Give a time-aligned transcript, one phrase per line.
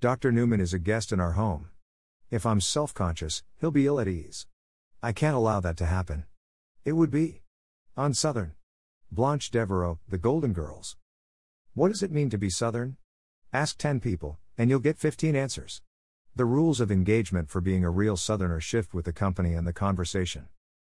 [0.00, 0.30] Dr.
[0.30, 1.70] Newman is a guest in our home.
[2.30, 4.46] If I'm self conscious, he'll be ill at ease.
[5.02, 6.24] I can't allow that to happen.
[6.84, 7.42] It would be
[7.96, 8.52] unsouthern.
[9.10, 10.96] Blanche Devereaux, The Golden Girls.
[11.74, 12.96] What does it mean to be Southern?
[13.52, 15.82] Ask 10 people, and you'll get 15 answers.
[16.36, 19.72] The rules of engagement for being a real Southerner shift with the company and the
[19.72, 20.46] conversation.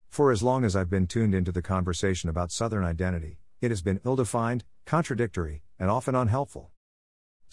[0.08, 3.82] For as long as I've been tuned into the conversation about Southern identity, it has
[3.82, 6.73] been ill defined, contradictory, and often unhelpful.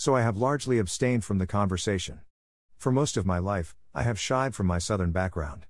[0.00, 2.20] So I have largely abstained from the conversation.
[2.78, 5.66] For most of my life, I have shied from my Southern background.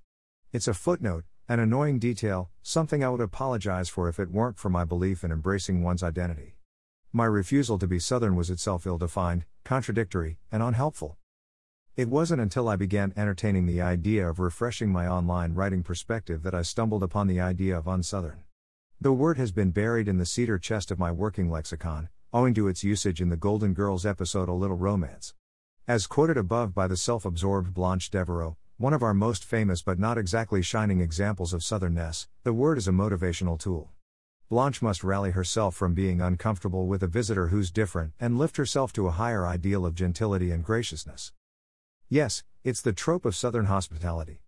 [0.53, 4.69] It's a footnote, an annoying detail, something I would apologize for if it weren't for
[4.69, 6.55] my belief in embracing one's identity.
[7.11, 11.17] My refusal to be Southern was itself ill defined, contradictory, and unhelpful.
[11.97, 16.55] It wasn't until I began entertaining the idea of refreshing my online writing perspective that
[16.55, 18.43] I stumbled upon the idea of unsouthern.
[19.01, 22.69] The word has been buried in the cedar chest of my working lexicon, owing to
[22.69, 25.33] its usage in the Golden Girls episode A Little Romance.
[25.85, 29.99] As quoted above by the self absorbed Blanche Devereaux, one of our most famous but
[29.99, 33.91] not exactly shining examples of southernness, the word is a motivational tool.
[34.47, 38.93] Blanche must rally herself from being uncomfortable with a visitor who's different and lift herself
[38.93, 41.33] to a higher ideal of gentility and graciousness.
[42.07, 44.39] Yes, it's the trope of Southern hospitality.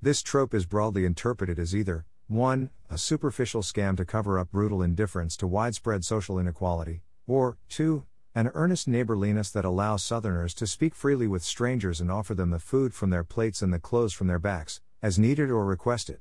[0.00, 2.70] This trope is broadly interpreted as either 1.
[2.88, 8.04] A superficial scam to cover up brutal indifference to widespread social inequality, or 2.
[8.34, 12.58] An earnest neighborliness that allows Southerners to speak freely with strangers and offer them the
[12.58, 16.18] food from their plates and the clothes from their backs, as needed or requested.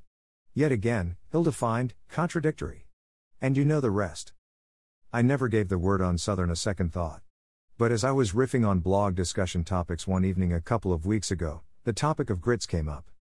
[0.54, 2.88] Yet again, ill defined, contradictory.
[3.42, 4.32] And you know the rest.
[5.12, 7.22] I never gave the word unsouthern a second thought.
[7.78, 11.32] But as I was riffing on blog discussion topics one evening a couple of weeks
[11.32, 13.12] ago, the topic of grits came up.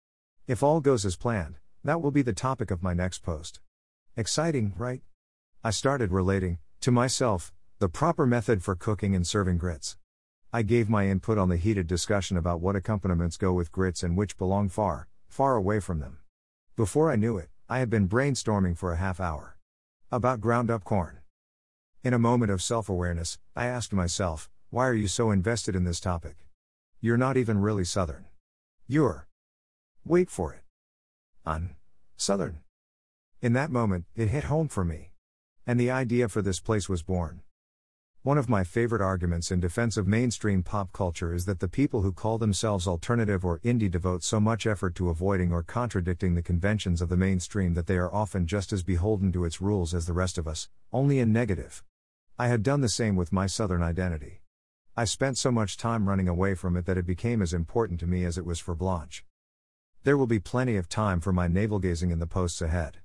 [0.46, 3.60] If all goes as planned, that will be the topic of my next post.
[4.16, 5.02] Exciting, right?
[5.64, 9.96] I started relating, to myself, the proper method for cooking and serving grits.
[10.52, 14.16] I gave my input on the heated discussion about what accompaniments go with grits and
[14.16, 16.18] which belong far, far away from them.
[16.76, 19.56] Before I knew it, I had been brainstorming for a half hour.
[20.12, 21.18] About ground up corn.
[22.04, 25.82] In a moment of self awareness, I asked myself, why are you so invested in
[25.82, 26.36] this topic?
[27.00, 28.26] You're not even really Southern.
[28.86, 29.26] You're.
[30.04, 30.62] Wait for it.
[31.44, 31.74] Un.
[32.16, 32.60] Southern.
[33.42, 35.10] In that moment, it hit home for me.
[35.66, 37.42] And the idea for this place was born.
[38.24, 42.00] One of my favorite arguments in defense of mainstream pop culture is that the people
[42.00, 46.40] who call themselves alternative or indie devote so much effort to avoiding or contradicting the
[46.40, 50.06] conventions of the mainstream that they are often just as beholden to its rules as
[50.06, 51.84] the rest of us, only in negative.
[52.38, 54.40] I had done the same with my Southern identity.
[54.96, 58.06] I spent so much time running away from it that it became as important to
[58.06, 59.22] me as it was for Blanche.
[60.04, 63.00] There will be plenty of time for my navel gazing in the posts ahead.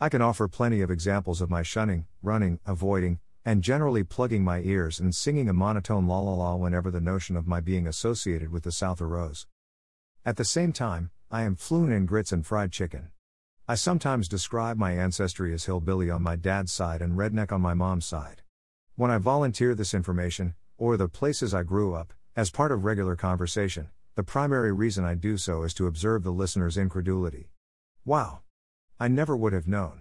[0.00, 4.60] I can offer plenty of examples of my shunning, running, avoiding, and generally plugging my
[4.62, 8.50] ears and singing a monotone la la la whenever the notion of my being associated
[8.50, 9.46] with the South arose.
[10.24, 13.12] At the same time, I am fluent in grits and fried chicken.
[13.68, 17.72] I sometimes describe my ancestry as hillbilly on my dad's side and redneck on my
[17.72, 18.42] mom's side.
[18.96, 23.14] When I volunteer this information, or the places I grew up, as part of regular
[23.14, 27.50] conversation, the primary reason I do so is to observe the listener's incredulity.
[28.04, 28.40] Wow!
[28.98, 30.00] I never would have known.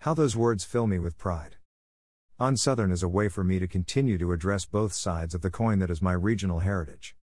[0.00, 1.56] How those words fill me with pride.
[2.40, 5.78] Unsouthern is a way for me to continue to address both sides of the coin
[5.78, 7.14] that is my regional heritage.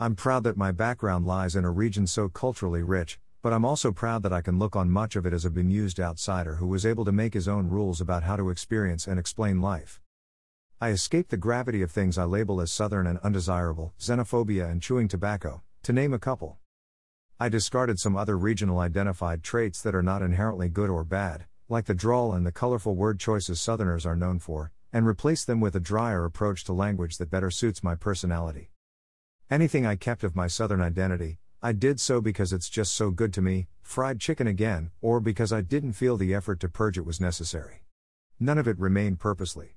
[0.00, 3.92] I'm proud that my background lies in a region so culturally rich, but I'm also
[3.92, 6.86] proud that I can look on much of it as a bemused outsider who was
[6.86, 10.00] able to make his own rules about how to experience and explain life.
[10.80, 15.08] I escape the gravity of things I label as southern and undesirable, xenophobia and chewing
[15.08, 16.56] tobacco, to name a couple.
[17.38, 21.86] I discarded some other regional identified traits that are not inherently good or bad, like
[21.86, 25.74] the drawl and the colorful word choices Southerners are known for, and replace them with
[25.74, 28.70] a drier approach to language that better suits my personality.
[29.50, 33.32] Anything I kept of my Southern identity, I did so because it's just so good
[33.34, 37.06] to me, fried chicken again, or because I didn't feel the effort to purge it
[37.06, 37.84] was necessary.
[38.38, 39.76] None of it remained purposely.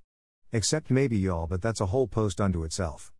[0.52, 3.14] Except maybe y'all, but that's a whole post unto itself.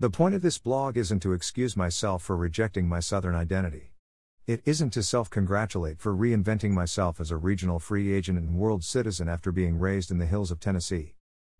[0.00, 3.93] The point of this blog isn't to excuse myself for rejecting my Southern identity.
[4.46, 8.84] It isn't to self congratulate for reinventing myself as a regional free agent and world
[8.84, 11.14] citizen after being raised in the hills of Tennessee.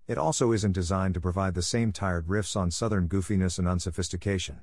[0.06, 4.60] It also isn't designed to provide the same tired riffs on Southern goofiness and unsophistication.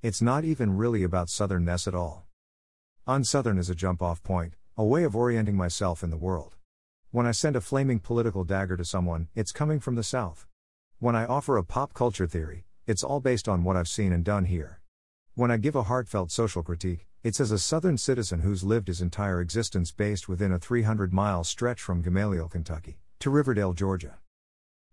[0.00, 2.28] It's not even really about Southernness at all.
[3.08, 6.54] Unsouthern is a jump off point, a way of orienting myself in the world.
[7.10, 10.46] When I send a flaming political dagger to someone, it's coming from the South.
[11.00, 14.24] When I offer a pop culture theory, it's all based on what I've seen and
[14.24, 14.82] done here.
[15.34, 19.00] When I give a heartfelt social critique, it's as a Southern citizen who's lived his
[19.00, 24.18] entire existence based within a 300 mile stretch from Gamaliel, Kentucky, to Riverdale, Georgia.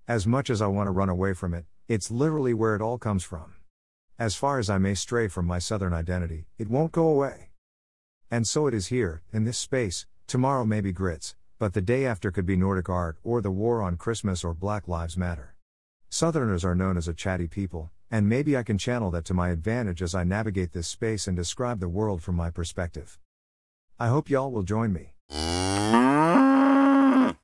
[0.08, 2.98] As much as I want to run away from it, it's literally where it all
[2.98, 3.54] comes from.
[4.18, 7.50] As far as I may stray from my Southern identity, it won't go away.
[8.32, 12.06] And so it is here, in this space, tomorrow may be grits, but the day
[12.06, 15.56] after could be Nordic art, or the war on Christmas, or Black Lives Matter.
[16.10, 19.50] Southerners are known as a chatty people, and maybe I can channel that to my
[19.50, 23.18] advantage as I navigate this space and describe the world from my perspective.
[24.00, 25.16] I hope y'all will join me.